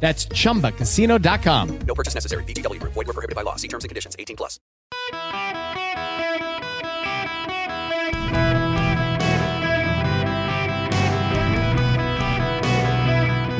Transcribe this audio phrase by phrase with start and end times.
[0.00, 1.78] That's chumbacasino.com.
[1.86, 2.42] No purchase necessary.
[2.44, 2.94] VGW Group.
[2.94, 3.56] Void were prohibited by law.
[3.56, 4.16] See terms and conditions.
[4.18, 4.58] 18 plus.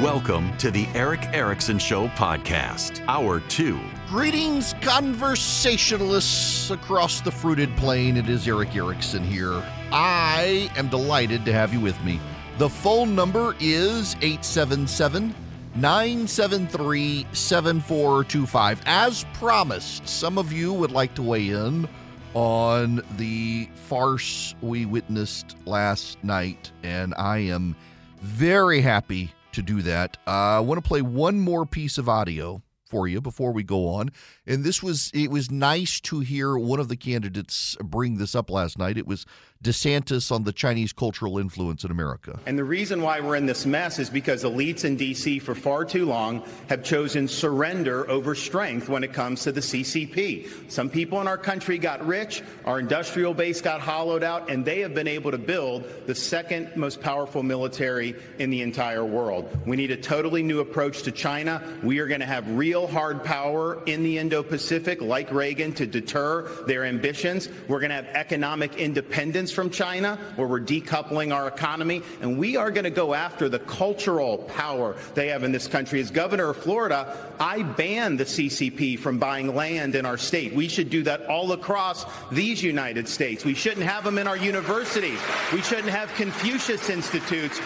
[0.02, 3.78] Welcome to the Erick Erickson Show podcast, hour two.
[4.08, 8.16] Greetings, conversationalists across the fruited plain.
[8.16, 9.62] It is Erick Erickson here.
[9.92, 12.18] I am delighted to have you with me.
[12.58, 15.34] The phone number is 877
[15.76, 18.82] 973 7425.
[18.86, 21.88] As promised, some of you would like to weigh in
[22.34, 27.76] on the farce we witnessed last night, and I am
[28.20, 30.16] very happy to do that.
[30.26, 33.88] Uh, I want to play one more piece of audio for you before we go
[33.88, 34.10] on.
[34.46, 38.50] And this was it was nice to hear one of the candidates bring this up
[38.50, 38.98] last night.
[38.98, 39.24] It was
[39.62, 42.40] DeSantis on the Chinese cultural influence in America.
[42.46, 45.38] And the reason why we're in this mess is because elites in D.C.
[45.38, 50.70] for far too long have chosen surrender over strength when it comes to the CCP.
[50.70, 54.80] Some people in our country got rich, our industrial base got hollowed out, and they
[54.80, 59.54] have been able to build the second most powerful military in the entire world.
[59.66, 61.62] We need a totally new approach to China.
[61.82, 65.86] We are going to have real hard power in the Indo Pacific, like Reagan, to
[65.86, 67.50] deter their ambitions.
[67.68, 72.56] We're going to have economic independence from China, where we're decoupling our economy, and we
[72.56, 76.00] are going to go after the cultural power they have in this country.
[76.00, 80.54] As governor of Florida, I banned the CCP from buying land in our state.
[80.54, 83.44] We should do that all across these United States.
[83.44, 85.18] We shouldn't have them in our universities.
[85.52, 87.60] We shouldn't have Confucius institutes.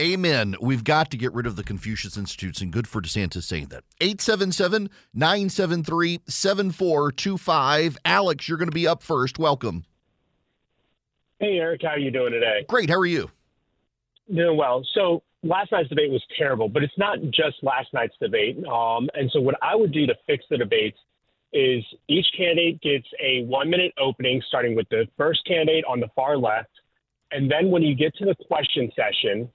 [0.00, 0.56] Amen.
[0.62, 3.84] We've got to get rid of the Confucius Institutes, and good for DeSantis saying that.
[4.00, 7.98] 877 973 7425.
[8.06, 9.38] Alex, you're going to be up first.
[9.38, 9.84] Welcome.
[11.40, 12.66] Hey, Eric, how are you doing today?
[12.68, 12.90] Great.
[12.90, 13.30] How are you?
[14.32, 14.86] Doing well.
[14.92, 18.58] So last night's debate was terrible, but it's not just last night's debate.
[18.66, 20.98] Um, and so what I would do to fix the debates
[21.54, 26.08] is each candidate gets a one minute opening, starting with the first candidate on the
[26.14, 26.68] far left.
[27.32, 29.48] And then when you get to the question session,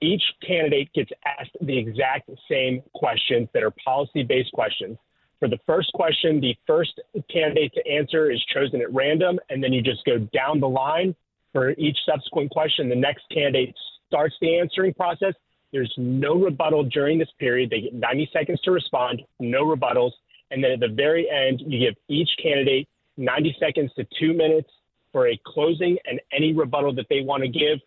[0.00, 4.96] each candidate gets asked the exact same questions that are policy based questions.
[5.38, 6.98] For the first question, the first
[7.30, 11.14] candidate to answer is chosen at random, and then you just go down the line
[11.52, 12.88] for each subsequent question.
[12.88, 13.74] The next candidate
[14.06, 15.34] starts the answering process.
[15.72, 17.70] There's no rebuttal during this period.
[17.70, 20.12] They get 90 seconds to respond, no rebuttals.
[20.50, 24.70] And then at the very end, you give each candidate 90 seconds to two minutes
[25.12, 27.78] for a closing and any rebuttal that they want to give.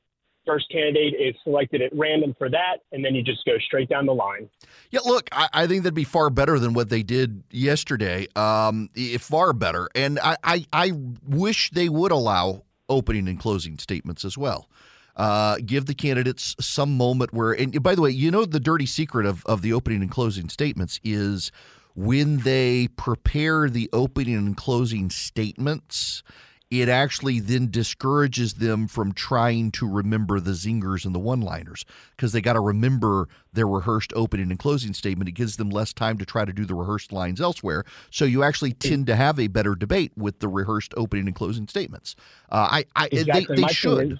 [0.46, 4.08] First candidate is selected at random for that, and then you just go straight down
[4.08, 4.50] the line.
[4.90, 8.28] Yeah, look, I, I think that'd be far better than what they did yesterday.
[8.36, 8.90] Um,
[9.20, 9.90] far better.
[9.94, 10.92] And I, I, I
[11.28, 14.70] wish they would allow opening and closing statements as well.
[15.16, 18.86] Uh, give the candidates some moment where, and by the way, you know, the dirty
[18.86, 21.52] secret of, of the opening and closing statements is
[21.96, 26.24] when they prepare the opening and closing statements,
[26.72, 31.84] it actually then discourages them from trying to remember the zingers and the one liners
[32.12, 35.28] because they got to remember their rehearsed opening and closing statement.
[35.28, 37.86] It gives them less time to try to do the rehearsed lines elsewhere.
[38.12, 41.68] So you actually tend to have a better debate with the rehearsed opening and closing
[41.68, 42.16] statements.
[42.52, 43.56] Uh, I, I exactly.
[43.56, 44.12] they, they should.
[44.14, 44.20] Is,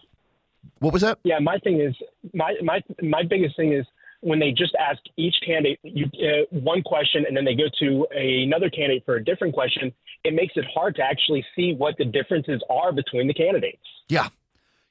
[0.80, 1.20] what was that?
[1.24, 1.96] Yeah, my thing is
[2.34, 3.86] my my my biggest thing is
[4.22, 8.08] when they just ask each candidate you, uh, one question and then they go to
[8.16, 9.94] a, another candidate for a different question,
[10.24, 13.78] it makes it hard to actually see what the differences are between the candidates.
[14.08, 14.30] Yeah.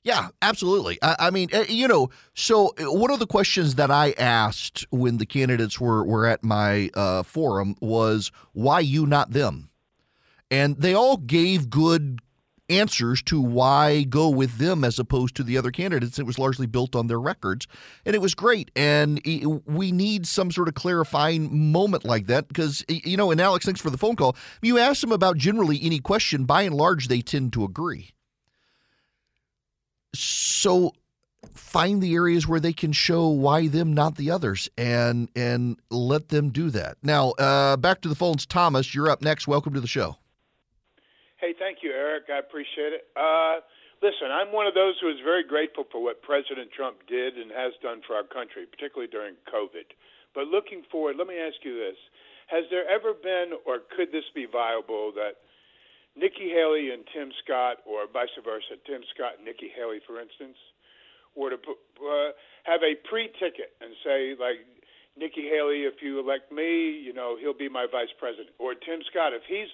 [0.04, 0.98] Yeah, absolutely.
[1.02, 4.86] I, I mean, eh, you know, so eh, one of the questions that I asked
[4.90, 9.70] when the candidates were, were at my uh, forum was, why you, not them?
[10.50, 12.20] And they all gave good
[12.68, 16.18] answers to why go with them as opposed to the other candidates.
[16.18, 17.66] It was largely built on their records,
[18.04, 18.70] and it was great.
[18.76, 19.20] And
[19.66, 23.80] we need some sort of clarifying moment like that because, you know, and Alex, thanks
[23.80, 24.36] for the phone call.
[24.62, 28.10] You ask them about generally any question, by and large, they tend to agree.
[30.14, 30.92] So
[31.54, 36.28] find the areas where they can show why them not the others and and let
[36.28, 39.80] them do that now uh, back to the phones thomas you're up next welcome to
[39.80, 40.16] the show
[41.68, 42.32] thank you, Eric.
[42.32, 43.04] I appreciate it.
[43.12, 43.60] Uh,
[44.00, 47.52] listen, I'm one of those who is very grateful for what President Trump did and
[47.52, 49.84] has done for our country, particularly during COVID.
[50.32, 52.00] But looking forward, let me ask you this.
[52.48, 55.44] Has there ever been, or could this be viable, that
[56.16, 60.56] Nikki Haley and Tim Scott, or vice versa, Tim Scott and Nikki Haley, for instance,
[61.36, 62.32] were to uh,
[62.64, 64.64] have a pre-ticket and say, like,
[65.20, 68.56] Nikki Haley, if you elect me, you know, he'll be my vice president.
[68.56, 69.68] Or Tim Scott, if he's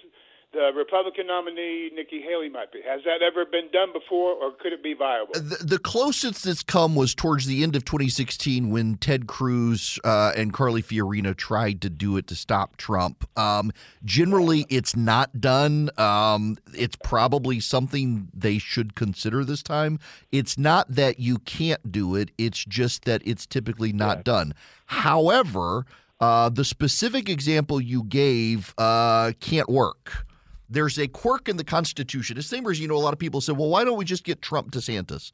[0.55, 2.81] the Republican nominee, Nikki Haley might be.
[2.87, 5.33] Has that ever been done before, or could it be viable?
[5.33, 10.31] The, the closest it's come was towards the end of 2016 when Ted Cruz uh,
[10.35, 13.27] and Carly Fiorina tried to do it to stop Trump.
[13.37, 13.73] Um,
[14.05, 15.89] generally, it's not done.
[15.97, 19.99] Um, it's probably something they should consider this time.
[20.31, 24.23] It's not that you can't do it, it's just that it's typically not yeah.
[24.23, 24.53] done.
[24.85, 25.85] However,
[26.21, 30.25] uh, the specific example you gave uh, can't work
[30.69, 32.37] there's a quirk in the Constitution.
[32.37, 34.05] It's the same as you know, a lot of people say, well, why don't we
[34.05, 35.31] just get Trump DeSantis?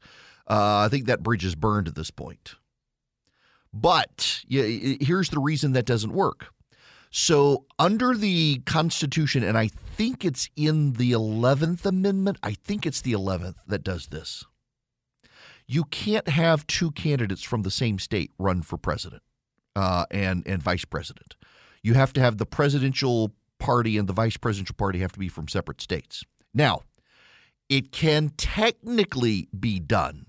[0.48, 2.54] Uh, I think that bridge is burned at this point.
[3.72, 4.64] But yeah,
[5.00, 6.48] here's the reason that doesn't work.
[7.14, 13.02] So, under the Constitution, and I think it's in the 11th Amendment, I think it's
[13.02, 14.44] the 11th that does this.
[15.66, 19.22] You can't have two candidates from the same state run for president
[19.76, 21.36] uh, and, and vice president.
[21.82, 25.28] You have to have the presidential party and the vice presidential party have to be
[25.28, 26.24] from separate states.
[26.52, 26.82] Now,
[27.68, 30.26] it can technically be done.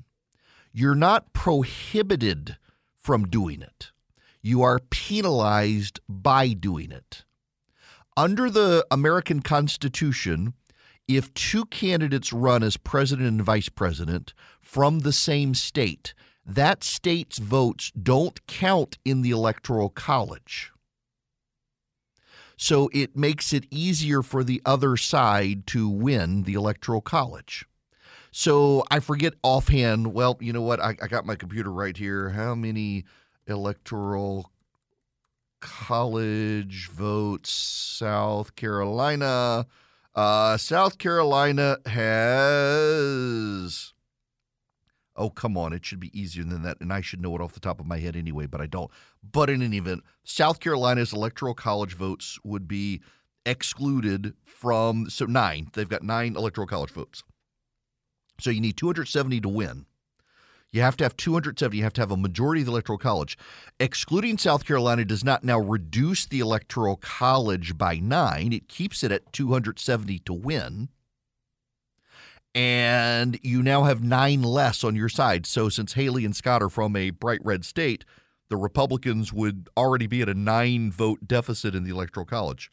[0.71, 2.57] You're not prohibited
[2.95, 3.91] from doing it.
[4.43, 7.23] You are penalized by doing it.
[8.15, 10.53] Under the American Constitution,
[11.07, 16.13] if two candidates run as president and vice president from the same state,
[16.45, 20.72] that state's votes don't count in the Electoral College.
[22.63, 27.65] So it makes it easier for the other side to win the Electoral College.
[28.31, 30.13] So I forget offhand.
[30.13, 30.79] Well, you know what?
[30.79, 32.29] I, I got my computer right here.
[32.29, 33.03] How many
[33.47, 34.49] Electoral
[35.59, 39.65] College votes South Carolina?
[40.15, 43.92] Uh, South Carolina has
[45.15, 46.77] oh, come on, it should be easier than that.
[46.81, 48.91] And I should know it off the top of my head anyway, but I don't.
[49.23, 53.01] But in any event, South Carolina's electoral college votes would be
[53.45, 55.69] excluded from, so nine.
[55.73, 57.23] They've got nine electoral college votes.
[58.39, 59.85] So you need 270 to win.
[60.71, 61.77] You have to have 270.
[61.77, 63.37] You have to have a majority of the electoral college.
[63.79, 68.51] Excluding South Carolina does not now reduce the electoral college by nine.
[68.51, 70.89] It keeps it at 270 to win
[72.55, 75.45] and you now have nine less on your side.
[75.45, 78.05] So since Haley and Scott are from a bright red state,
[78.49, 82.69] the Republicans would already be at a nine vote deficit in the Electoral College.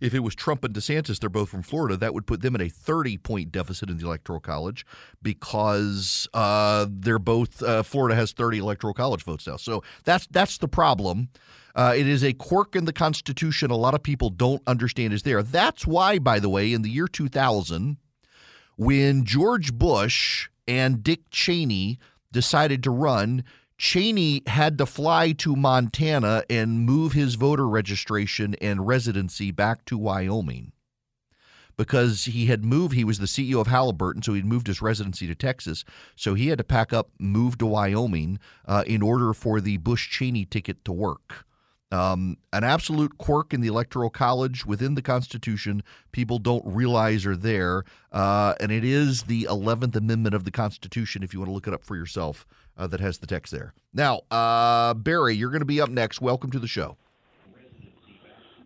[0.00, 2.62] If it was Trump and DeSantis, they're both from Florida, that would put them at
[2.62, 4.86] a 30 point deficit in the Electoral College
[5.22, 9.56] because uh, they're both, uh, Florida has 30 Electoral College votes now.
[9.56, 11.28] So that's, that's the problem.
[11.74, 15.22] Uh, it is a quirk in the Constitution a lot of people don't understand is
[15.22, 15.42] there.
[15.42, 17.96] That's why, by the way, in the year 2000,
[18.80, 21.98] when George Bush and Dick Cheney
[22.32, 23.44] decided to run,
[23.76, 29.98] Cheney had to fly to Montana and move his voter registration and residency back to
[29.98, 30.72] Wyoming
[31.76, 32.94] because he had moved.
[32.94, 35.84] He was the CEO of Halliburton, so he'd moved his residency to Texas.
[36.16, 40.08] So he had to pack up, move to Wyoming uh, in order for the Bush
[40.08, 41.44] Cheney ticket to work.
[41.92, 45.82] Um, an absolute quirk in the Electoral College within the Constitution,
[46.12, 47.84] people don't realize are there.
[48.12, 51.66] Uh, and it is the 11th Amendment of the Constitution, if you want to look
[51.66, 53.74] it up for yourself, uh, that has the text there.
[53.92, 56.20] Now, uh, Barry, you're going to be up next.
[56.20, 56.96] Welcome to the show.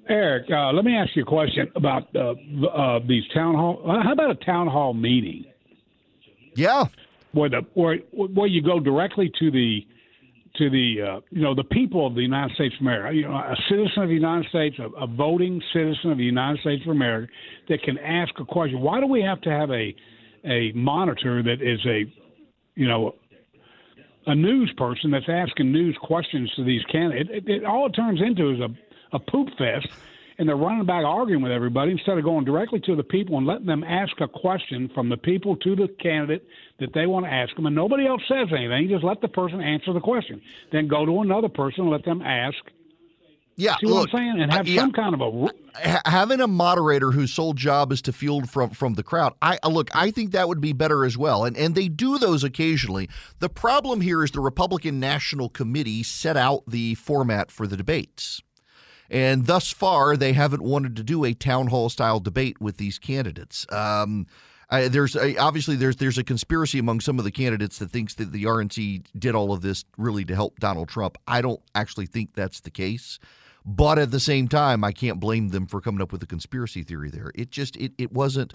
[0.06, 2.34] Eric, uh, let me ask you a question about uh,
[2.66, 3.82] uh, these town hall.
[4.02, 5.46] How about a town hall meeting?
[6.54, 6.84] Yeah,
[7.32, 9.86] where the where where you go directly to the
[10.56, 13.34] to the uh, you know the people of the United States of America, you know,
[13.34, 16.90] a citizen of the United States, a, a voting citizen of the United States of
[16.90, 17.32] America,
[17.68, 18.80] that can ask a question.
[18.80, 19.94] Why do we have to have a
[20.44, 22.04] a monitor that is a
[22.76, 23.14] you know
[24.26, 27.30] a news person that's asking news questions to these candidates?
[27.32, 28.68] It, it, it, all it turns into is a
[29.16, 29.88] a poop fest
[30.38, 33.46] and they're running back arguing with everybody instead of going directly to the people and
[33.46, 36.46] letting them ask a question from the people to the candidate
[36.80, 38.88] that they want to ask them, and nobody else says anything.
[38.88, 40.40] Just let the person answer the question.
[40.72, 42.56] Then go to another person and let them ask.
[43.56, 44.42] Yeah, See look, what I'm saying?
[44.42, 48.50] And have some kind of a having a moderator whose sole job is to field
[48.50, 49.34] from from the crowd.
[49.40, 52.42] I look, I think that would be better as well, and and they do those
[52.42, 53.08] occasionally.
[53.38, 58.42] The problem here is the Republican National Committee set out the format for the debates.
[59.10, 62.98] And thus far, they haven't wanted to do a town hall style debate with these
[62.98, 63.66] candidates.
[63.70, 64.26] Um,
[64.70, 68.32] there's a, obviously there's there's a conspiracy among some of the candidates that thinks that
[68.32, 71.18] the RNC did all of this really to help Donald Trump.
[71.28, 73.18] I don't actually think that's the case,
[73.64, 76.82] But at the same time, I can't blame them for coming up with a conspiracy
[76.82, 77.30] theory there.
[77.34, 78.54] It just it it wasn't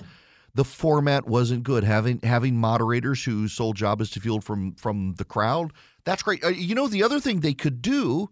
[0.54, 1.84] the format wasn't good.
[1.84, 5.72] Having having moderators whose sole job is to field from from the crowd,
[6.06, 6.44] that's great.
[6.44, 8.30] Uh, you know, the other thing they could do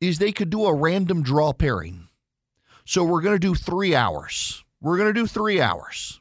[0.00, 2.08] is they could do a random draw pairing.
[2.84, 4.64] So we're going to do three hours.
[4.80, 6.20] We're going to do three hours,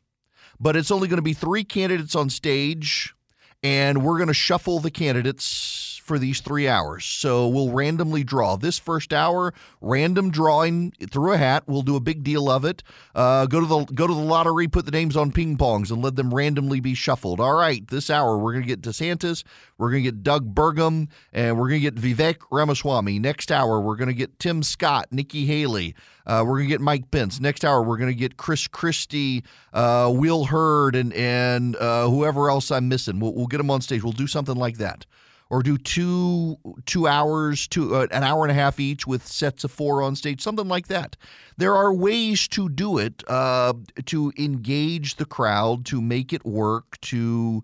[0.60, 3.16] but it's only going to be three candidates on stage,
[3.64, 7.06] and we're going to shuffle the candidates for these three hours.
[7.06, 11.66] So we'll randomly draw this first hour, random drawing through a hat.
[11.68, 12.82] We'll do a big deal of it.
[13.14, 16.04] Uh, go to the go to the lottery, put the names on ping pongs, and
[16.04, 17.40] let them randomly be shuffled.
[17.40, 19.44] All right, this hour we're gonna get DeSantis,
[19.78, 23.20] we're gonna get Doug Burgum, and we're gonna get Vivek Ramaswamy.
[23.20, 25.94] Next hour we're gonna get Tim Scott, Nikki Haley.
[26.26, 27.40] Uh, we're gonna get Mike Pence.
[27.40, 32.72] Next hour we're gonna get Chris Christie, uh, Will Hurd, and and uh, whoever else
[32.72, 33.20] I'm missing.
[33.20, 34.04] We'll, we'll get them on stage.
[34.04, 35.06] We'll do something like that
[35.50, 39.64] or do two two hours, two uh, an hour and a half each with sets
[39.64, 41.18] of four on stage, something like that.
[41.58, 43.74] There are ways to do it uh,
[44.06, 47.64] to engage the crowd, to make it work, to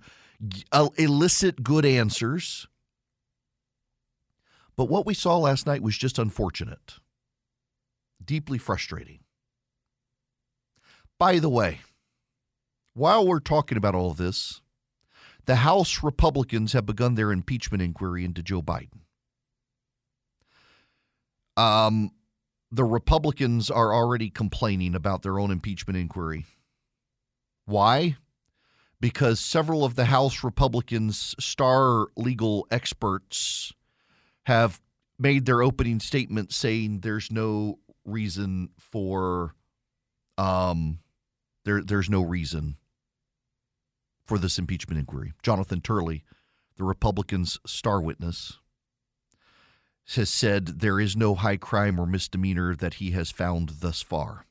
[0.72, 2.68] uh, elicit good answers.
[4.76, 6.96] But what we saw last night was just unfortunate,
[8.24, 9.20] deeply frustrating.
[11.18, 11.80] By the way,
[12.94, 14.62] while we're talking about all this,
[15.46, 19.02] the House Republicans have begun their impeachment inquiry into Joe Biden.
[21.58, 22.12] Um,
[22.72, 26.46] the Republicans are already complaining about their own impeachment inquiry.
[27.66, 28.18] Why?
[29.00, 33.72] Because several of the House Republicans' star legal experts
[34.44, 34.82] have
[35.18, 39.56] made their opening statement saying there's no reason for
[40.38, 41.00] um
[41.64, 42.78] there there's no reason
[44.26, 45.34] for this impeachment inquiry.
[45.44, 46.24] Jonathan Turley,
[46.78, 48.60] the Republicans' star witness,
[50.16, 54.46] has said there is no high crime or misdemeanor that he has found thus far.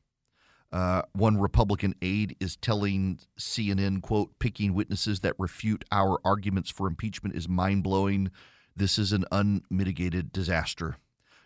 [0.72, 6.88] Uh, one Republican aide is telling CNN, quote, picking witnesses that refute our arguments for
[6.88, 8.32] impeachment is mind blowing.
[8.74, 10.96] This is an unmitigated disaster.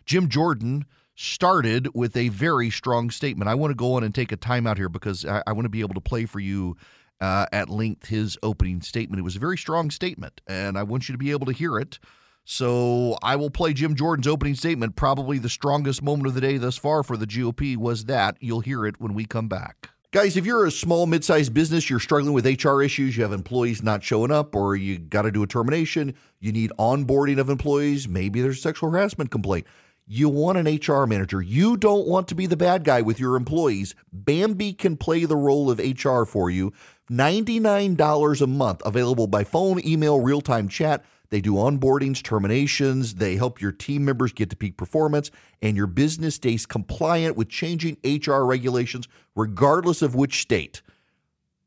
[0.03, 3.47] Jim Jordan started with a very strong statement.
[3.47, 5.69] I want to go on and take a timeout here because I, I want to
[5.69, 6.75] be able to play for you
[7.21, 9.19] uh, at length his opening statement.
[9.19, 11.77] It was a very strong statement, and I want you to be able to hear
[11.77, 11.99] it.
[12.45, 14.95] So I will play Jim Jordan's opening statement.
[14.95, 18.37] Probably the strongest moment of the day thus far for the GOP was that.
[18.39, 19.89] You'll hear it when we come back.
[20.11, 23.31] Guys, if you're a small, mid sized business, you're struggling with HR issues, you have
[23.31, 27.47] employees not showing up, or you got to do a termination, you need onboarding of
[27.47, 29.67] employees, maybe there's a sexual harassment complaint.
[30.11, 31.39] You want an HR manager.
[31.39, 33.93] You don't want to be the bad guy with your employees.
[34.11, 36.73] Bambee can play the role of HR for you.
[37.11, 41.05] $99 a month, available by phone, email, real time chat.
[41.29, 43.15] They do onboardings, terminations.
[43.15, 45.29] They help your team members get to peak performance,
[45.61, 50.81] and your business stays compliant with changing HR regulations, regardless of which state.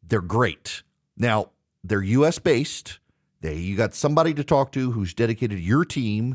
[0.02, 0.82] They're great.
[1.16, 1.50] Now,
[1.84, 2.99] they're US based.
[3.40, 6.34] They you got somebody to talk to who's dedicated to your team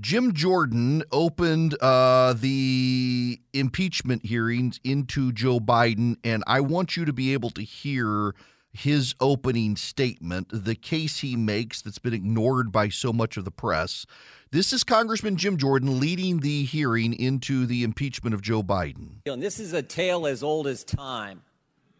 [0.00, 7.12] Jim Jordan opened uh, the impeachment hearings into Joe Biden, and I want you to
[7.12, 8.34] be able to hear
[8.72, 13.50] his opening statement, the case he makes that's been ignored by so much of the
[13.50, 14.06] press.
[14.52, 19.26] This is Congressman Jim Jordan leading the hearing into the impeachment of Joe Biden.
[19.26, 21.42] And this is a tale as old as time.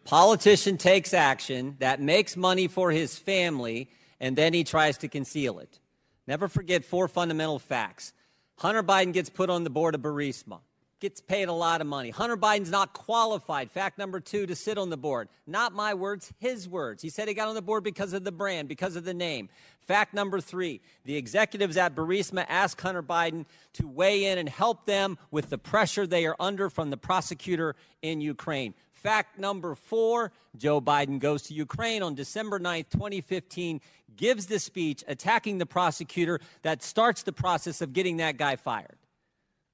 [0.05, 3.89] Politician takes action that makes money for his family,
[4.19, 5.80] and then he tries to conceal it.
[6.27, 8.13] Never forget four fundamental facts.
[8.57, 10.59] Hunter Biden gets put on the board of Burisma,
[10.99, 12.11] gets paid a lot of money.
[12.11, 15.29] Hunter Biden's not qualified, fact number two, to sit on the board.
[15.47, 17.01] Not my words, his words.
[17.01, 19.49] He said he got on the board because of the brand, because of the name.
[19.79, 24.85] Fact number three, the executives at Burisma asked Hunter Biden to weigh in and help
[24.85, 28.75] them with the pressure they are under from the prosecutor in Ukraine.
[29.01, 33.81] Fact number four Joe Biden goes to Ukraine on December 9th, 2015,
[34.15, 38.97] gives the speech attacking the prosecutor that starts the process of getting that guy fired.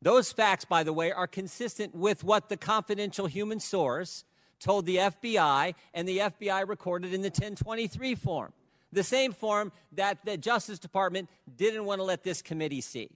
[0.02, 4.24] Those facts, by the way, are consistent with what the confidential human source
[4.62, 8.54] told the FBI and the FBI recorded in the 1023 form,
[8.94, 13.10] the same form that the Justice Department didn't want to let this committee see.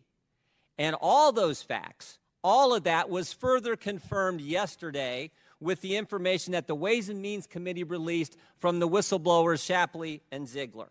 [0.77, 6.67] And all those facts, all of that was further confirmed yesterday with the information that
[6.67, 10.89] the Ways and Means Committee released from the whistleblowers Shapley and Ziegler.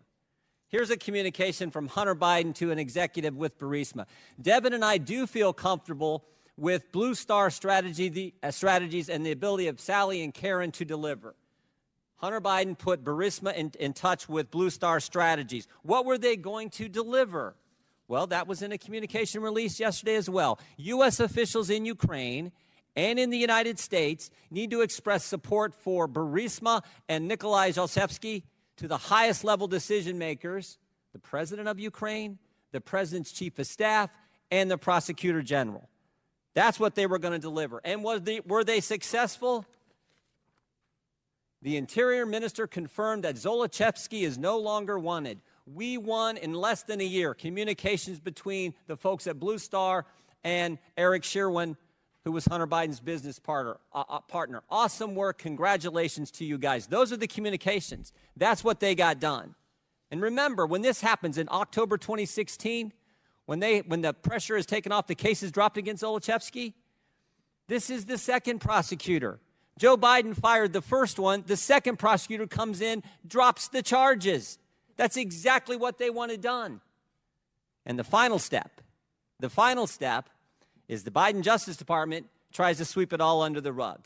[0.69, 4.05] Here's a communication from Hunter Biden to an executive with Burisma.
[4.41, 6.23] Devin and I do feel comfortable
[6.55, 10.85] with Blue Star strategy, the, uh, strategies and the ability of Sally and Karen to
[10.85, 11.35] deliver.
[12.17, 15.67] Hunter Biden put Burisma in, in touch with Blue Star strategies.
[15.81, 17.55] What were they going to deliver?
[18.07, 20.59] Well, that was in a communication release yesterday as well.
[20.77, 21.19] U.S.
[21.19, 22.51] officials in Ukraine
[22.95, 28.43] and in the United States need to express support for Burisma and Nikolai Zlochevsky
[28.77, 30.77] to the highest level decision makers
[31.13, 32.39] the president of Ukraine,
[32.71, 34.09] the president's chief of staff,
[34.49, 35.89] and the prosecutor general.
[36.53, 37.81] That's what they were going to deliver.
[37.83, 39.65] And was were they successful?
[41.61, 45.39] The interior minister confirmed that Zlochevsky is no longer wanted.
[45.65, 50.05] We won in less than a year communications between the folks at Blue Star
[50.43, 51.77] and Eric Schwerin,
[52.23, 53.77] who was Hunter Biden's business partner.
[53.93, 54.61] Uh, uh, partner.
[54.69, 55.39] Awesome work.
[55.39, 56.87] Congratulations to you guys.
[56.87, 58.13] Those are the communications.
[58.37, 59.55] That's what they got done.
[60.11, 62.93] And remember, when this happens in October 2016,
[63.45, 66.73] when, they, when the pressure is taken off, the case is dropped against Zlochevsky,
[67.67, 69.39] this is the second prosecutor.
[69.79, 71.43] Joe Biden fired the first one.
[71.47, 74.59] The second prosecutor comes in, drops the charges.
[74.97, 76.81] That's exactly what they wanted done.
[77.85, 78.81] And the final step,
[79.39, 80.29] the final step
[80.91, 84.01] is the Biden Justice Department tries to sweep it all under the rug.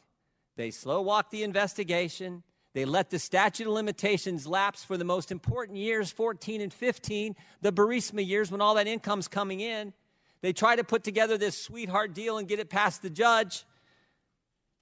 [0.56, 2.44] They slow walk the investigation.
[2.74, 7.36] They let the statute of limitations lapse for the most important years, 14 and 15,
[7.62, 9.94] the Burisma years when all that income's coming in.
[10.42, 13.66] They try to put together this sweetheart deal and get it past the judge.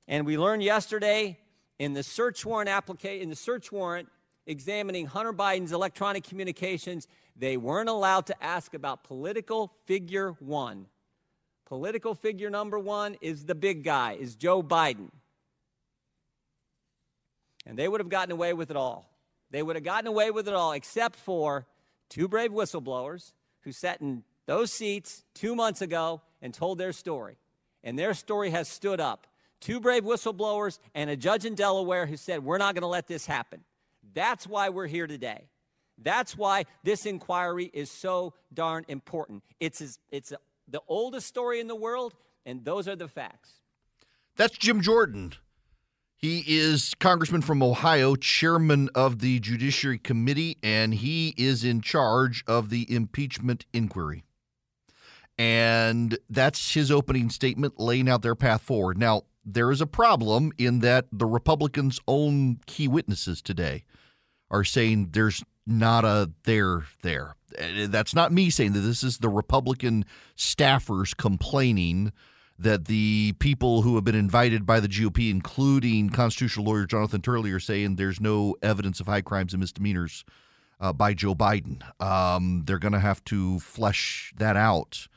[0.05, 1.39] And we learned yesterday
[1.79, 4.09] in the search warrant application, in the search warrant
[4.45, 7.07] examining Hunter Biden's electronic communications,
[7.37, 10.87] they weren't allowed to ask about political figure one.
[11.73, 15.09] Political figure number one is the big guy, is Joe Biden.
[17.65, 19.09] And they would have gotten away with it all.
[19.49, 21.65] They would have gotten away with it all, except for
[22.09, 27.37] two brave whistleblowers who sat in those seats two months ago and told their story.
[27.83, 29.25] And their story has stood up.
[29.59, 33.07] Two brave whistleblowers and a judge in Delaware who said, We're not going to let
[33.07, 33.61] this happen.
[34.13, 35.47] That's why we're here today.
[35.97, 39.41] That's why this inquiry is so darn important.
[39.59, 40.33] It's, it's
[40.73, 42.13] the oldest story in the world,
[42.45, 43.53] and those are the facts.
[44.35, 45.33] That's Jim Jordan.
[46.17, 52.43] He is congressman from Ohio, chairman of the Judiciary Committee, and he is in charge
[52.47, 54.23] of the impeachment inquiry.
[55.37, 58.97] And that's his opening statement laying out their path forward.
[58.97, 63.83] Now, there is a problem in that the Republicans' own key witnesses today
[64.49, 67.35] are saying there's not a there there.
[67.87, 68.79] That's not me saying that.
[68.79, 70.05] This is the Republican
[70.37, 72.11] staffers complaining
[72.59, 77.51] that the people who have been invited by the GOP, including constitutional lawyer Jonathan Turley,
[77.51, 80.23] are saying there's no evidence of high crimes and misdemeanors
[80.79, 81.81] uh, by Joe Biden.
[82.01, 85.07] Um, they're going to have to flesh that out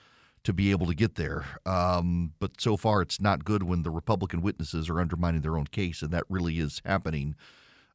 [0.44, 1.44] to be able to get there.
[1.66, 5.66] Um, but so far, it's not good when the Republican witnesses are undermining their own
[5.66, 7.34] case, and that really is happening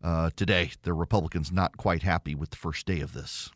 [0.03, 0.71] uh, today.
[0.83, 3.49] The Republicans not quite happy with the first day of this.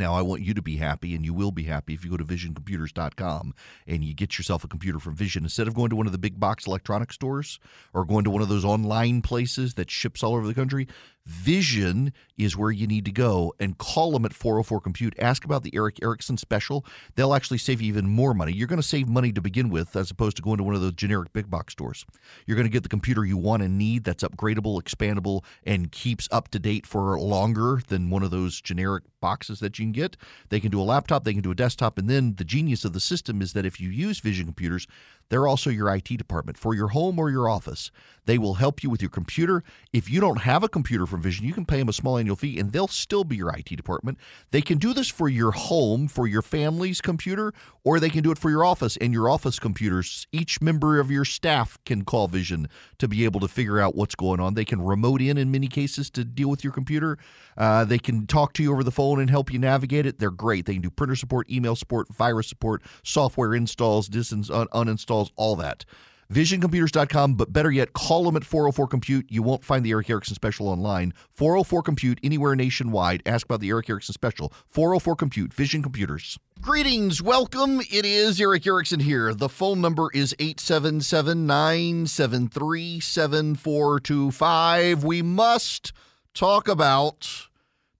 [0.00, 2.16] Now, I want you to be happy, and you will be happy if you go
[2.16, 3.54] to visioncomputers.com
[3.86, 5.44] and you get yourself a computer from Vision.
[5.44, 7.60] Instead of going to one of the big box electronic stores
[7.92, 10.88] or going to one of those online places that ships all over the country,
[11.26, 15.14] Vision is where you need to go and call them at 404 Compute.
[15.18, 16.84] Ask about the Erick Erickson special.
[17.14, 18.52] They'll actually save you even more money.
[18.52, 20.80] You're going to save money to begin with as opposed to going to one of
[20.80, 22.06] those generic big box stores.
[22.46, 26.26] You're going to get the computer you want and need that's upgradable, expandable, and keeps
[26.32, 30.16] up to date for longer than one of those generic boxes that you can get.
[30.48, 32.92] They can do a laptop, they can do a desktop, and then the genius of
[32.94, 34.86] the system is that if you use Vision computers,
[35.30, 37.90] they're also your IT department for your home or your office.
[38.26, 39.64] They will help you with your computer.
[39.92, 42.36] If you don't have a computer from Vision, you can pay them a small annual
[42.36, 44.18] fee and they'll still be your IT department.
[44.50, 48.30] They can do this for your home, for your family's computer, or they can do
[48.30, 50.26] it for your office and your office computers.
[50.32, 54.14] Each member of your staff can call Vision to be able to figure out what's
[54.14, 54.54] going on.
[54.54, 57.18] They can remote in in many cases to deal with your computer.
[57.56, 60.18] Uh, they can talk to you over the phone and help you navigate it.
[60.18, 60.66] They're great.
[60.66, 65.84] They can do printer support, email support, virus support, software installs, un- uninstalls all that.
[66.32, 69.26] VisionComputers.com, but better yet, call them at 404 Compute.
[69.28, 71.12] You won't find the Erick Erickson special online.
[71.32, 73.20] 404 Compute, anywhere nationwide.
[73.26, 74.52] Ask about the Erick Erickson special.
[74.68, 76.38] 404 Compute, Vision Computers.
[76.60, 77.80] Greetings, welcome.
[77.80, 79.34] It is Erick Erickson here.
[79.34, 85.02] The phone number is 877 973 7425.
[85.02, 85.92] We must
[86.32, 87.48] talk about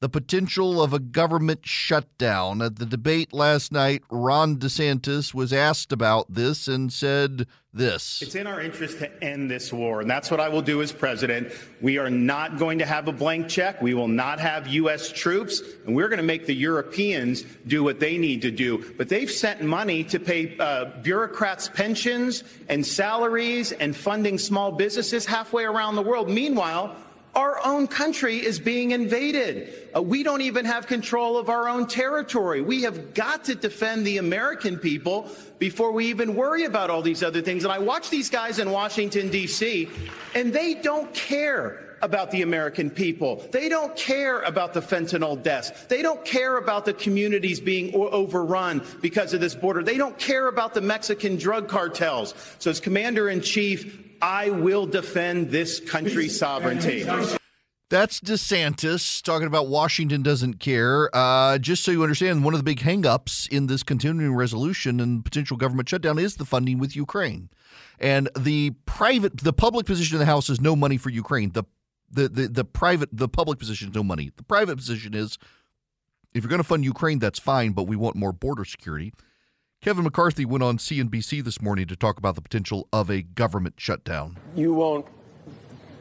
[0.00, 2.62] the potential of a government shutdown.
[2.62, 8.22] At the debate last night, Ron DeSantis was asked about this and said this.
[8.22, 10.90] It's in our interest to end this war, and that's what I will do as
[10.90, 11.52] president.
[11.82, 13.82] We are not going to have a blank check.
[13.82, 15.12] We will not have U.S.
[15.12, 18.92] troops, and we're going to make the Europeans do what they need to do.
[18.96, 25.26] But they've sent money to pay uh, bureaucrats' pensions and salaries and funding small businesses
[25.26, 26.30] halfway around the world.
[26.30, 26.96] Meanwhile,
[27.34, 29.90] our own country is being invaded.
[29.94, 32.60] Uh, we don't even have control of our own territory.
[32.60, 37.22] We have got to defend the American people before we even worry about all these
[37.22, 37.64] other things.
[37.64, 39.88] And I watch these guys in Washington, D.C.,
[40.34, 43.46] and they don't care about the American people.
[43.52, 45.70] They don't care about the fentanyl deaths.
[45.86, 49.82] They don't care about the communities being overrun because of this border.
[49.82, 52.34] They don't care about the Mexican drug cartels.
[52.58, 57.06] So, as commander in chief, I will defend this country's sovereignty.
[57.90, 61.10] That's DeSantis talking about Washington doesn't care.
[61.12, 65.24] Uh, just so you understand, one of the big hangups in this continuing resolution and
[65.24, 67.50] potential government shutdown is the funding with Ukraine.
[67.98, 71.50] And the private, the public position in the House is no money for Ukraine.
[71.50, 71.64] The
[72.08, 74.30] the the, the private, the public position is no money.
[74.36, 75.36] The private position is
[76.32, 79.12] if you're going to fund Ukraine, that's fine, but we want more border security.
[79.82, 83.76] Kevin McCarthy went on CNBC this morning to talk about the potential of a government
[83.78, 84.36] shutdown.
[84.54, 85.06] You won't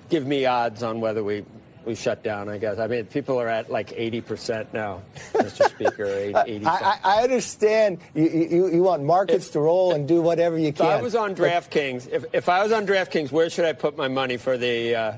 [0.10, 1.46] give me odds on whether we
[1.86, 2.78] we shut down, I guess.
[2.78, 5.70] I mean, people are at like 80% now, Mr.
[5.70, 6.06] Speaker.
[6.06, 10.58] 80, I, I, understand you, you, you want markets if, to roll and do whatever
[10.58, 10.86] you can.
[10.86, 13.96] If I was on DraftKings, if, if I was on DraftKings, where should I put
[13.96, 15.14] my money for the uh,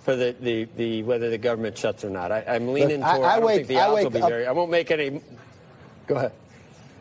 [0.00, 2.30] for the, the, the whether the government shuts or not?
[2.30, 3.26] I, am leaning Look, toward.
[3.26, 4.46] I, I, don't wake, think the odds will be up, very.
[4.46, 5.22] I won't make any.
[6.06, 6.32] Go ahead.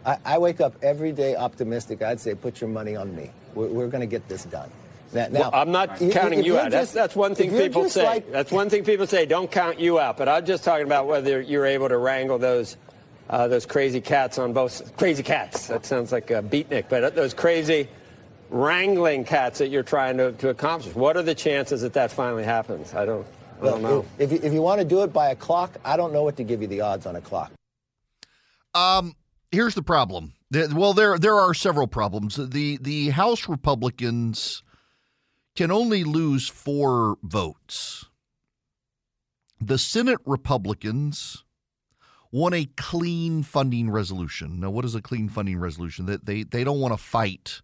[0.05, 2.01] I, wake up every day optimistic.
[2.01, 3.31] I'd say put your money on me.
[3.55, 4.69] We're, we're going to get this done.
[5.13, 6.71] Now, well, I'm not counting you out.
[6.71, 8.03] Just, that's, that's one thing people say.
[8.03, 9.25] Like, that's one thing people say.
[9.27, 10.17] Don't count you out.
[10.17, 12.77] But I'm just talking about whether you're able to wrangle those
[13.29, 15.67] uh, those crazy cats on both crazy cats.
[15.67, 17.87] That sounds like a beatnik, but those crazy
[18.49, 20.95] wrangling cats that you're trying to, to accomplish.
[20.95, 22.93] What are the chances that that finally happens?
[22.93, 23.25] I don't.
[23.61, 24.05] I don't know.
[24.17, 26.23] If, if you, if you want to do it by a clock, I don't know
[26.23, 27.51] what to give you the odds on a clock.
[28.73, 29.15] Um,
[29.53, 30.33] here's the problem.
[30.51, 32.35] Well, there there are several problems.
[32.35, 34.63] The the House Republicans
[35.55, 38.05] can only lose four votes.
[39.61, 41.43] The Senate Republicans
[42.31, 44.59] want a clean funding resolution.
[44.59, 46.07] Now, what is a clean funding resolution?
[46.07, 47.61] That they, they don't want to fight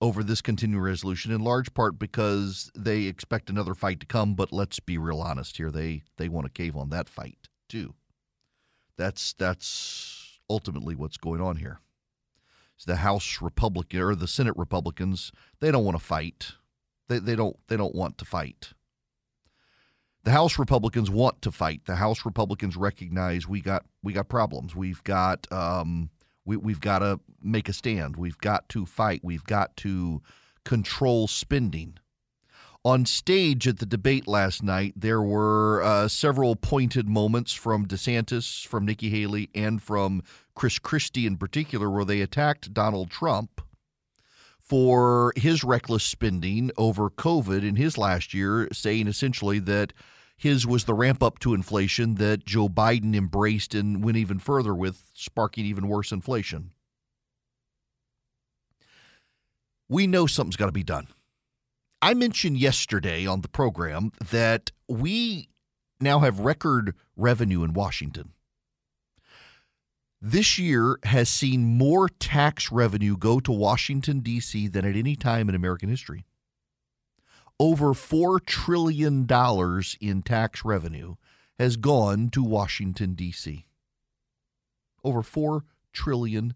[0.00, 4.52] over this continuing resolution in large part because they expect another fight to come, but
[4.52, 5.70] let's be real honest here.
[5.70, 7.94] They they want to cave on that fight too.
[8.96, 10.17] That's that's
[10.48, 11.80] ultimately what's going on here.
[12.76, 16.52] So the House Republican or the Senate Republicans, they don't want to fight.
[17.08, 18.72] They, they don't they don't want to fight.
[20.24, 21.86] The House Republicans want to fight.
[21.86, 24.76] The House Republicans recognize we got we got problems.
[24.76, 26.10] We've got um,
[26.44, 28.16] we, we've got to make a stand.
[28.16, 29.20] We've got to fight.
[29.24, 30.22] We've got to
[30.64, 31.98] control spending.
[32.84, 38.66] On stage at the debate last night, there were uh, several pointed moments from DeSantis,
[38.66, 40.22] from Nikki Haley, and from
[40.54, 43.60] Chris Christie in particular, where they attacked Donald Trump
[44.60, 49.92] for his reckless spending over COVID in his last year, saying essentially that
[50.36, 54.74] his was the ramp up to inflation that Joe Biden embraced and went even further
[54.74, 56.70] with, sparking even worse inflation.
[59.88, 61.08] We know something's got to be done.
[62.00, 65.48] I mentioned yesterday on the program that we
[66.00, 68.32] now have record revenue in Washington
[70.20, 74.66] this year has seen more tax revenue go to Washington, D.C.
[74.68, 76.24] than at any time in American history.
[77.60, 79.26] Over $4 trillion
[80.00, 81.14] in tax revenue
[81.58, 83.66] has gone to Washington, D.C.
[85.04, 86.54] Over $4 trillion.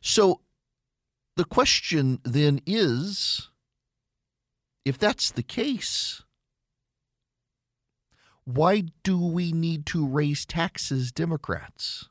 [0.00, 0.40] So
[1.40, 3.48] the question then is
[4.84, 6.22] if that's the case,
[8.44, 12.10] why do we need to raise taxes, Democrats?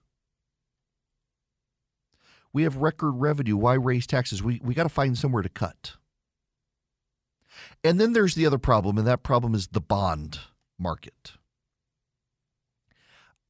[2.51, 3.55] We have record revenue.
[3.55, 4.41] Why raise taxes?
[4.41, 5.93] We, we got to find somewhere to cut.
[7.83, 10.39] And then there's the other problem, and that problem is the bond
[10.79, 11.33] market.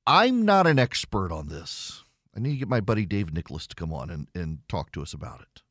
[0.06, 2.04] I'm not an expert on this.
[2.36, 5.02] I need to get my buddy Dave Nicholas to come on and, and talk to
[5.02, 5.62] us about it.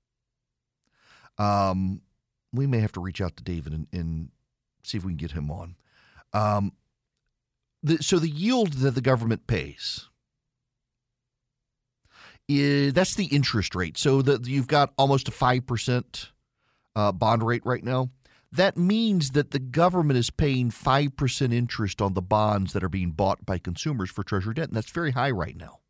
[1.38, 2.02] Um,
[2.52, 4.30] we may have to reach out to David and, and
[4.82, 5.76] see if we can get him on.
[6.32, 6.72] Um,
[7.82, 10.08] the, so the yield that the government pays
[12.48, 13.98] is that's the interest rate.
[13.98, 16.30] So that you've got almost a five percent
[16.96, 18.10] uh, bond rate right now.
[18.50, 23.10] that means that the government is paying 5% interest on the bonds that are being
[23.12, 25.80] bought by consumers for Treasury debt, and that's very high right now.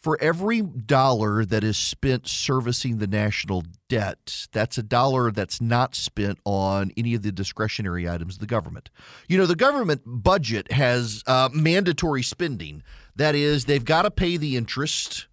[0.00, 5.94] For every dollar that is spent servicing the national debt, that's a dollar that's not
[5.94, 8.88] spent on any of the discretionary items of the government.
[9.28, 12.82] You know, the government budget has uh, mandatory spending.
[13.14, 15.26] That is, they've got to pay the interest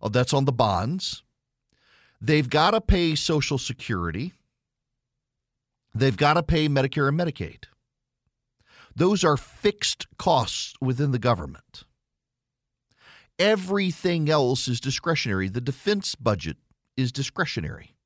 [0.00, 1.22] oh, that's on the bonds,
[2.20, 4.32] they've got to pay Social Security
[5.94, 7.64] They've got to pay Medicare and Medicaid.
[8.94, 11.84] Those are fixed costs within the government.
[13.42, 15.48] Everything else is discretionary.
[15.48, 16.58] The defense budget
[16.96, 17.96] is discretionary.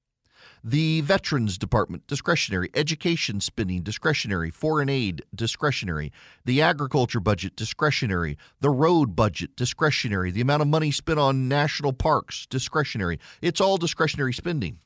[0.65, 2.71] The Veterans Department, discretionary.
[2.75, 4.49] Education spending, discretionary.
[4.51, 6.11] Foreign aid, discretionary.
[6.47, 8.39] The agriculture budget, discretionary.
[8.61, 10.31] The road budget, discretionary.
[10.31, 13.19] The amount of money spent on national parks, discretionary.
[13.43, 14.79] It's all discretionary spending.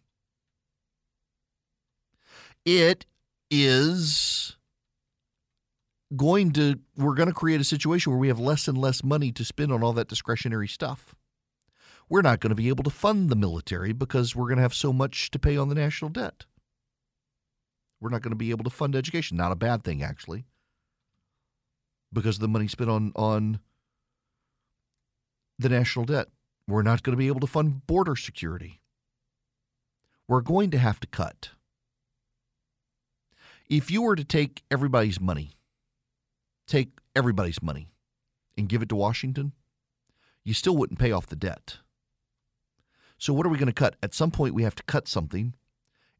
[2.64, 3.06] It
[3.52, 4.56] is
[6.16, 9.33] going to, we're going to create a situation where we have less and less money
[9.33, 11.14] to spend on all that discretionary stuff.
[12.09, 14.75] We're not going to be able to fund the military because we're going to have
[14.75, 16.46] so much to pay on the national debt.
[18.01, 19.37] We're not going to be able to fund education.
[19.37, 20.46] Not a bad thing, actually,
[22.12, 23.61] because of the money spent on, on
[25.59, 26.29] the national debt.
[26.66, 28.81] We're not going to be able to fund border security.
[30.27, 31.51] We're going to have to cut.
[33.68, 35.53] If you were to take everybody's money,
[36.70, 37.90] take everybody's money
[38.56, 39.52] and give it to Washington,
[40.44, 41.78] you still wouldn't pay off the debt.
[43.18, 43.96] So, what are we going to cut?
[44.02, 45.54] At some point, we have to cut something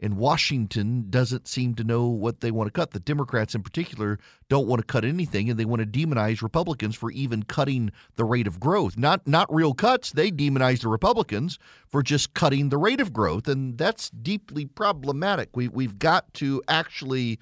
[0.01, 2.93] and Washington doesn't seem to know what they want to cut.
[2.93, 6.97] The Democrats, in particular, don't want to cut anything, and they want to demonize Republicans
[6.97, 8.97] for even cutting the rate of growth.
[8.97, 10.11] Not not real cuts.
[10.11, 15.55] They demonize the Republicans for just cutting the rate of growth, and that's deeply problematic.
[15.55, 17.39] We we've got to actually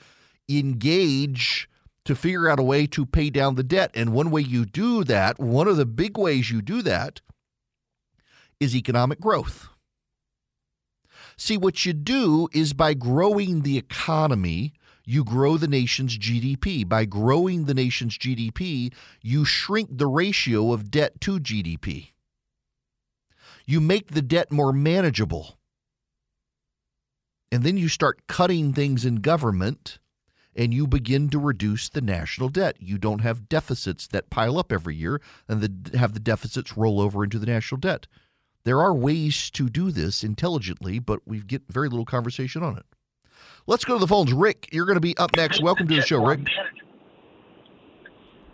[0.49, 1.69] engage
[2.09, 3.91] to figure out a way to pay down the debt.
[3.93, 7.21] And one way you do that, one of the big ways you do that,
[8.59, 9.69] is economic growth.
[11.37, 14.73] See, what you do is by growing the economy,
[15.05, 16.89] you grow the nation's GDP.
[16.89, 18.91] By growing the nation's GDP,
[19.21, 22.13] you shrink the ratio of debt to GDP.
[23.67, 25.59] You make the debt more manageable.
[27.53, 29.99] And then you start cutting things in government
[30.59, 32.77] and you begin to reduce the national debt.
[32.81, 37.01] You don't have deficits that pile up every year and the, have the deficits roll
[37.01, 38.09] over into the national debt.
[38.65, 42.85] There are ways to do this intelligently, but we get very little conversation on it.
[43.69, 44.33] Let's go to the phones.
[44.33, 45.63] Rick, you're going to be up next.
[45.63, 46.41] Welcome to the show, Rick.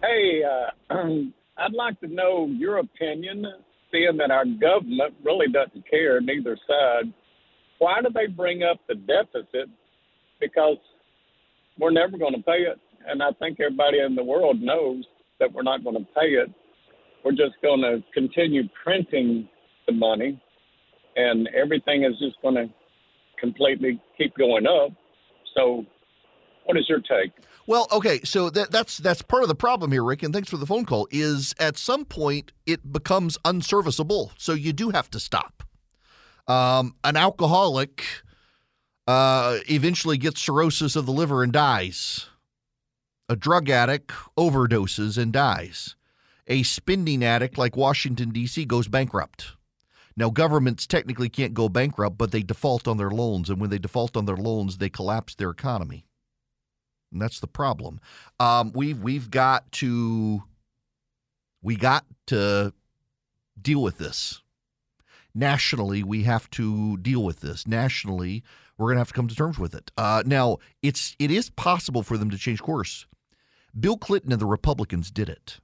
[0.02, 0.94] Hey, uh,
[1.56, 3.46] I'd like to know your opinion,
[3.90, 7.12] seeing that our government really doesn't care, neither side.
[7.78, 9.70] Why do they bring up the deficit?
[10.38, 10.76] Because
[11.78, 12.78] we're never going to pay it.
[13.06, 15.04] And I think everybody in the world knows
[15.40, 16.50] that we're not going to pay it.
[17.24, 19.48] We're just going to continue printing
[19.86, 20.40] the money,
[21.16, 22.66] and everything is just going to
[23.40, 24.90] completely keep going up.
[25.56, 25.84] So,
[26.64, 27.32] what is your take?
[27.66, 30.56] Well, okay, so that, that's that's part of the problem here, Rick, and thanks for
[30.56, 31.08] the phone call.
[31.10, 35.62] Is at some point it becomes unserviceable, so you do have to stop.
[36.46, 38.04] Um, an alcoholic
[39.06, 42.26] uh, eventually gets cirrhosis of the liver and dies.
[43.28, 45.96] A drug addict overdoses and dies.
[46.46, 48.64] A spending addict like Washington D.C.
[48.66, 49.52] goes bankrupt.
[50.16, 53.50] Now, governments technically can't go bankrupt, but they default on their loans.
[53.50, 56.06] And when they default on their loans, they collapse their economy.
[57.10, 58.00] And that's the problem.
[58.38, 60.44] Um, we've, we've got to,
[61.62, 62.72] we got to
[63.60, 64.42] deal with this.
[65.34, 67.66] Nationally, we have to deal with this.
[67.66, 68.44] Nationally,
[68.76, 69.90] we're going to have to come to terms with it.
[69.96, 73.06] Uh, now, it's it is possible for them to change course.
[73.78, 75.60] Bill Clinton and the Republicans did it.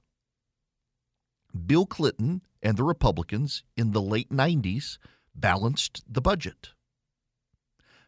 [1.65, 4.97] Bill Clinton and the Republicans in the late 90s
[5.35, 6.69] balanced the budget.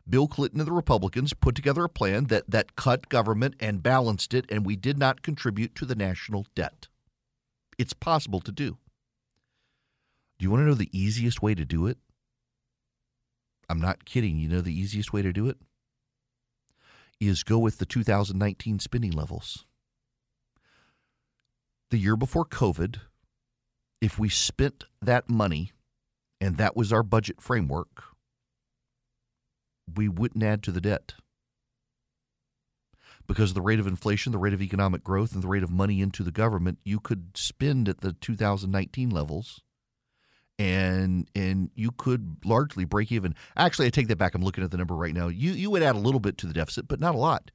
[0.08, 4.34] Bill Clinton and the Republicans put together a plan that, that cut government and balanced
[4.34, 6.88] it, and we did not contribute to the national debt.
[7.78, 8.78] It's possible to do.
[10.38, 11.98] Do you want to know the easiest way to do it?
[13.70, 14.38] I'm not kidding.
[14.38, 15.58] You know the easiest way to do it?
[17.20, 19.66] Is go with the 2019 spending levels.
[21.90, 22.98] The year before COVID,
[24.02, 25.72] if we spent that money
[26.42, 28.04] and that was our budget framework,
[29.96, 31.14] we wouldn't add to the debt.
[33.28, 36.02] Because the rate of inflation, the rate of economic growth, and the rate of money
[36.02, 39.62] into the government, you could spend at the 2019 levels
[40.60, 43.36] and and you could largely break even.
[43.58, 44.36] Actually, I take that back.
[44.36, 45.28] I'm looking at the number right now.
[45.28, 47.52] You you would add a little bit to the deficit, but not a lot.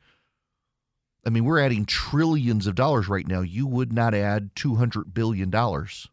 [1.27, 3.41] I mean, we're adding trillions of dollars right now.
[3.41, 6.09] You would not add 200 billion dollars.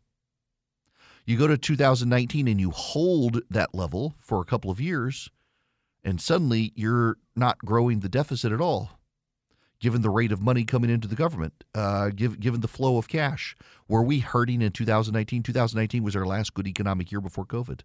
[1.26, 5.30] You go to 2019 and you hold that level for a couple of years,
[6.04, 8.95] and suddenly you're not growing the deficit at all
[9.80, 13.08] given the rate of money coming into the government, uh, give, given the flow of
[13.08, 13.56] cash.
[13.88, 15.44] Were we hurting in 2019?
[15.44, 17.82] 2019 was our last good economic year before COVID.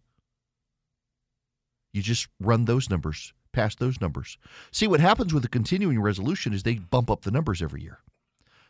[1.92, 4.38] You just run those numbers, past those numbers.
[4.70, 7.98] See, what happens with the continuing resolution is they bump up the numbers every year.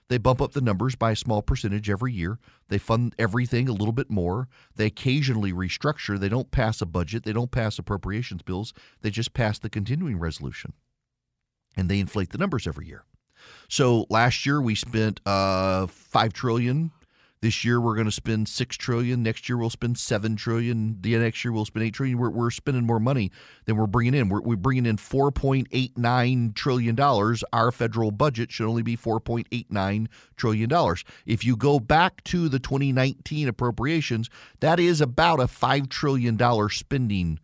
[0.08, 2.40] They bump up the numbers by a small percentage every year.
[2.66, 4.48] They fund everything a little bit more.
[4.74, 6.18] They occasionally restructure.
[6.18, 7.22] They don't pass a budget.
[7.22, 8.74] They don't pass appropriations bills.
[9.02, 10.72] They just pass the continuing resolution.
[11.80, 13.04] And they inflate the numbers every year.
[13.68, 16.90] So last year we spent uh, five trillion.
[17.40, 19.22] This year we're going to spend six trillion.
[19.22, 20.98] Next year we'll spend seven trillion.
[21.00, 22.18] The next year we'll spend eight trillion.
[22.18, 23.30] We're, we're spending more money
[23.64, 24.28] than we're bringing in.
[24.28, 27.42] We're, we're bringing in four point eight nine trillion dollars.
[27.50, 31.02] Our federal budget should only be four point eight nine trillion dollars.
[31.24, 34.28] If you go back to the 2019 appropriations,
[34.60, 37.38] that is about a five trillion dollar spending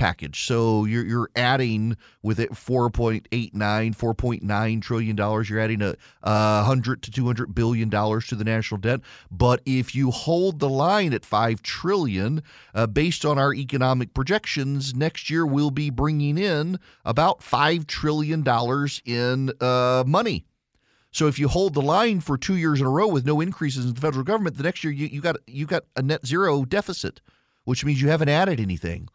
[0.00, 0.44] package.
[0.44, 5.50] So you're you're adding with it 4.89, 4.9 trillion dollars.
[5.50, 9.00] You're adding a, a hundred to 200 billion dollars to the national debt.
[9.30, 12.42] But if you hold the line at five trillion,
[12.74, 18.42] uh, based on our economic projections, next year we'll be bringing in about five trillion
[18.42, 20.46] dollars in uh, money.
[21.12, 23.84] So if you hold the line for two years in a row with no increases
[23.84, 26.64] in the federal government, the next year you, you got you got a net zero
[26.64, 27.20] deficit,
[27.64, 29.08] which means you haven't added anything.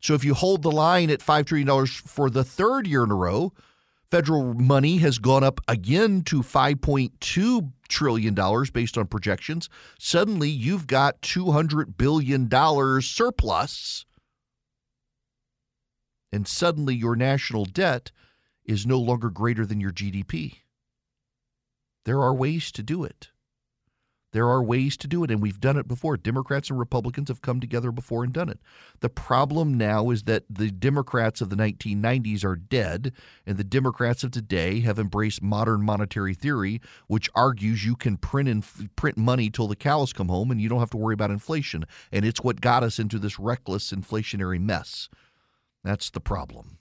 [0.00, 3.14] So if you hold the line at $5 trillion for the third year in a
[3.14, 3.52] row,
[4.10, 8.34] federal money has gone up again to $5.2 trillion
[8.72, 9.68] based on projections.
[9.98, 12.50] Suddenly you've got $200 billion
[13.02, 14.06] surplus.
[16.32, 18.10] And suddenly your national debt
[18.64, 20.58] is no longer greater than your GDP.
[22.04, 23.30] There are ways to do it.
[24.32, 26.16] There are ways to do it, and we've done it before.
[26.16, 28.60] Democrats and Republicans have come together before and done it.
[29.00, 33.12] The problem now is that the Democrats of the 1990s are dead,
[33.44, 38.48] and the Democrats of today have embraced modern monetary theory, which argues you can print
[38.48, 38.64] and
[38.96, 41.84] print money till the cows come home, and you don't have to worry about inflation.
[42.12, 45.08] And it's what got us into this reckless inflationary mess.
[45.82, 46.79] That's the problem.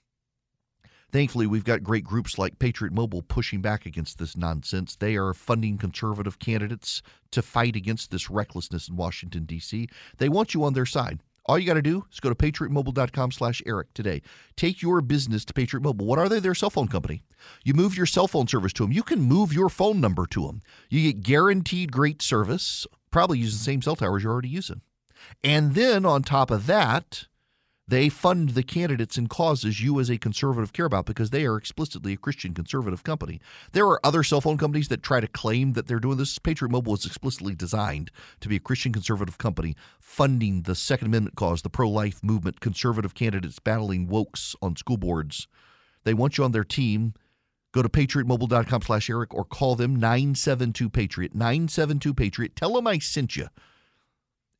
[1.11, 4.95] Thankfully, we've got great groups like Patriot Mobile pushing back against this nonsense.
[4.95, 9.87] They are funding conservative candidates to fight against this recklessness in Washington, D.C.
[10.17, 11.21] They want you on their side.
[11.45, 14.21] All you got to do is go to patriotmobile.com slash Eric today.
[14.55, 16.05] Take your business to Patriot Mobile.
[16.05, 16.39] What are they?
[16.39, 17.23] They're a cell phone company.
[17.63, 18.91] You move your cell phone service to them.
[18.91, 20.61] You can move your phone number to them.
[20.91, 24.81] You get guaranteed great service, probably using the same cell towers you're already using.
[25.43, 27.25] And then on top of that,
[27.89, 31.57] they fund the candidates and causes you as a conservative care about because they are
[31.57, 33.41] explicitly a Christian conservative company.
[33.71, 36.37] There are other cell phone companies that try to claim that they're doing this.
[36.37, 41.35] Patriot Mobile is explicitly designed to be a Christian conservative company funding the Second Amendment
[41.35, 45.47] cause, the pro life movement, conservative candidates battling wokes on school boards.
[46.03, 47.15] They want you on their team.
[47.71, 51.33] Go to patriotmobile.com slash Eric or call them 972 Patriot.
[51.33, 52.55] 972 Patriot.
[52.55, 53.47] Tell them I sent you.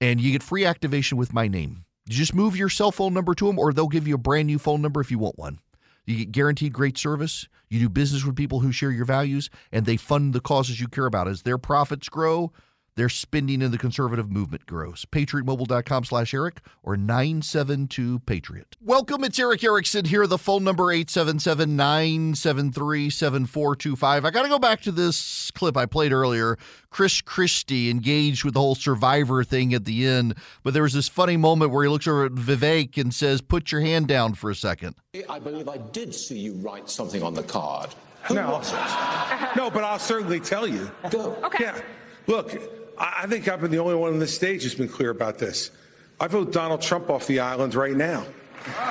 [0.01, 1.85] And you get free activation with my name.
[2.09, 4.57] Just move your cell phone number to them, or they'll give you a brand new
[4.57, 5.59] phone number if you want one.
[6.07, 7.47] You get guaranteed great service.
[7.69, 10.87] You do business with people who share your values, and they fund the causes you
[10.87, 11.27] care about.
[11.27, 12.51] As their profits grow,
[12.99, 15.05] their spending in the conservative movement grows.
[15.05, 18.75] PatriotMobile.com slash Eric or 972 Patriot.
[18.81, 20.27] Welcome, it's Erick Erickson here.
[20.27, 24.25] The phone number 877 973 7425.
[24.25, 26.57] I got to go back to this clip I played earlier.
[26.89, 31.07] Chris Christie engaged with the whole survivor thing at the end, but there was this
[31.07, 34.49] funny moment where he looks over at Vivek and says, Put your hand down for
[34.49, 34.95] a second.
[35.29, 37.95] I believe I did see you write something on the card.
[38.23, 38.51] Who no.
[38.51, 39.55] was it?
[39.55, 40.91] No, but I'll certainly tell you.
[41.09, 41.35] Go.
[41.45, 41.63] Okay.
[41.63, 41.81] Yeah.
[42.27, 45.37] Look, I think I've been the only one on this stage who's been clear about
[45.37, 45.71] this.
[46.19, 48.25] I vote Donald Trump off the island right now.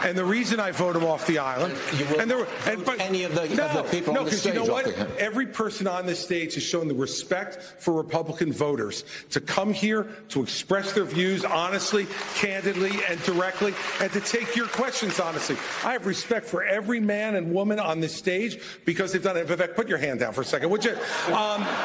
[0.03, 2.85] And the reason I vote him off the island, You will and there, vote and,
[2.87, 4.73] but, any of the, no, of the people no, on the 'cause stage you know
[4.73, 4.87] what?
[5.19, 10.05] Every person on this stage has shown the respect for Republican voters to come here
[10.31, 15.57] to express their views honestly, candidly, and directly, and to take your questions honestly.
[15.85, 19.47] I have respect for every man and woman on this stage because they've done it.
[19.47, 20.97] Vivek, put your hand down for a second, would you?
[21.33, 21.67] Um,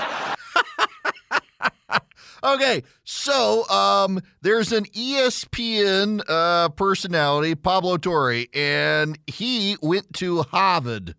[2.44, 11.16] Okay, so um, there's an ESPN uh, personality, Pablo Torre, and he went to Harvard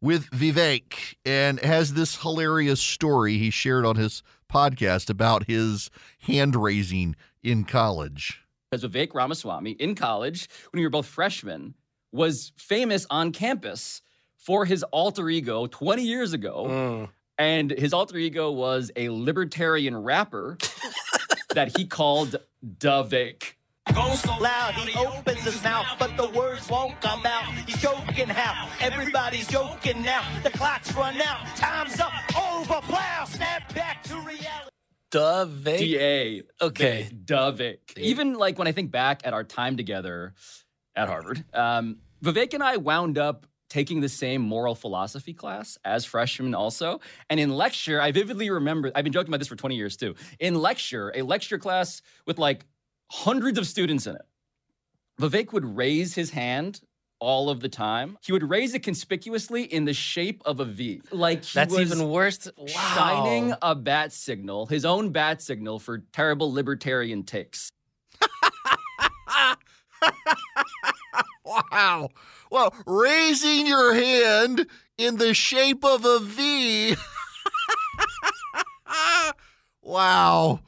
[0.00, 5.88] with Vivek and has this hilarious story he shared on his podcast about his
[6.20, 8.42] hand raising in college.
[8.70, 11.74] because Vivek Ramaswamy in college, when we were both freshmen,
[12.12, 14.02] was famous on campus
[14.36, 16.66] for his alter ego 20 years ago.
[16.68, 17.08] Mm.
[17.38, 20.56] And his alter ego was a libertarian rapper
[21.54, 23.52] that he called Davek.
[23.94, 27.44] Goes so loud, he opens his mouth, but the words won't come out.
[27.66, 30.24] He's joking how everybody's joking now.
[30.42, 34.70] The clock's run out, time's up, over, plow, snap back to reality.
[35.12, 35.78] Davek.
[35.78, 36.42] D A.
[36.60, 37.08] Okay.
[37.24, 37.96] Davik.
[37.96, 40.34] Even like when I think back at our time together
[40.96, 46.04] at Harvard, um, Vivek and I wound up taking the same moral philosophy class as
[46.04, 47.00] freshmen also.
[47.30, 50.14] And in lecture, I vividly remember, I've been joking about this for 20 years too.
[50.38, 52.64] In lecture, a lecture class with like
[53.10, 54.22] hundreds of students in it,
[55.20, 56.80] Vivek would raise his hand
[57.18, 58.18] all of the time.
[58.22, 61.00] He would raise it conspicuously in the shape of a V.
[61.10, 62.48] Like he That's was even worse.
[62.56, 62.66] Wow.
[62.66, 67.70] shining a bat signal, his own bat signal for terrible libertarian takes.
[71.46, 72.08] wow.
[72.50, 74.66] Well, raising your hand
[74.98, 76.94] in the shape of a V.
[79.82, 80.60] wow.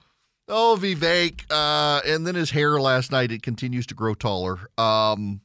[0.48, 1.42] Oh, Vivek.
[1.50, 4.70] Uh, and then his hair last night, it continues to grow taller.
[4.78, 5.42] Um,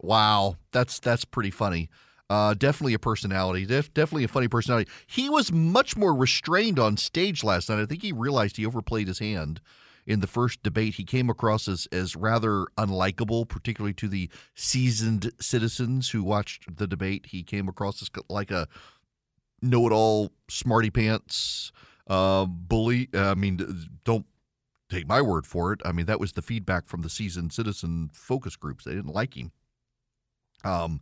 [0.00, 0.56] wow.
[0.72, 1.88] That's that's pretty funny.
[2.28, 3.66] Uh, definitely a personality.
[3.66, 4.88] Def- definitely a funny personality.
[5.06, 7.80] He was much more restrained on stage last night.
[7.80, 9.60] I think he realized he overplayed his hand
[10.10, 10.96] in the first debate.
[10.96, 16.88] He came across as, as rather unlikable, particularly to the seasoned citizens who watched the
[16.88, 17.26] debate.
[17.26, 18.66] He came across as like a
[19.62, 21.70] know it all, smarty pants
[22.08, 23.08] uh, bully.
[23.14, 24.26] I mean, don't
[24.90, 25.80] take my word for it.
[25.84, 28.84] I mean, that was the feedback from the seasoned citizen focus groups.
[28.84, 29.52] They didn't like him.
[30.64, 31.00] Um,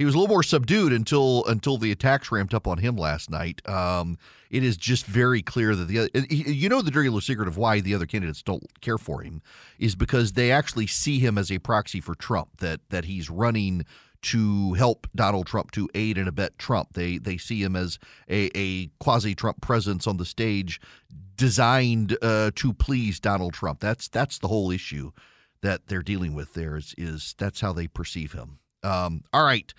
[0.00, 3.28] he was a little more subdued until until the attacks ramped up on him last
[3.28, 3.60] night.
[3.68, 4.16] Um,
[4.48, 7.58] it is just very clear that the other, you know the dirty little secret of
[7.58, 9.42] why the other candidates don't care for him
[9.78, 12.60] is because they actually see him as a proxy for Trump.
[12.60, 13.84] That that he's running
[14.22, 16.94] to help Donald Trump to aid and abet Trump.
[16.94, 20.80] They they see him as a, a quasi Trump presence on the stage,
[21.36, 23.80] designed uh, to please Donald Trump.
[23.80, 25.10] That's that's the whole issue
[25.60, 26.54] that they're dealing with.
[26.54, 28.60] There is is that's how they perceive him.
[28.82, 29.72] Um, all right.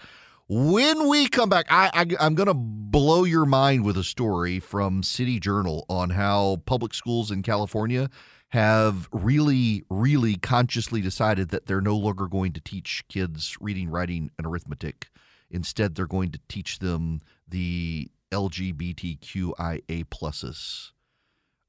[0.47, 4.59] When we come back, I, I, am going to blow your mind with a story
[4.59, 8.09] from City Journal on how public schools in California
[8.49, 14.29] have really, really consciously decided that they're no longer going to teach kids reading, writing,
[14.37, 15.07] and arithmetic.
[15.49, 20.91] Instead, they're going to teach them the LGBTQIA pluses.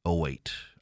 [0.05, 0.53] Oh, wait.